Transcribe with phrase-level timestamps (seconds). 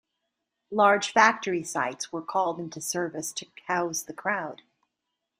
[0.71, 4.63] Large factory sites were called into service to house the crowd.